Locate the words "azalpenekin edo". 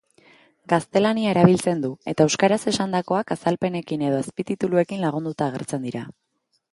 3.35-4.23